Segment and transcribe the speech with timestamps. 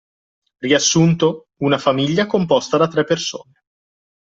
[0.61, 3.61] Riassunto: Una famiglia composta da tre persone